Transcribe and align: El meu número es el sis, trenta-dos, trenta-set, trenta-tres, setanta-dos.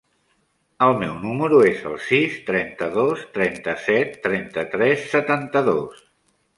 El 0.85 0.93
meu 1.03 1.19
número 1.25 1.59
es 1.73 1.83
el 1.91 1.99
sis, 2.07 2.41
trenta-dos, 2.49 3.29
trenta-set, 3.39 4.19
trenta-tres, 4.27 5.09
setanta-dos. 5.17 6.07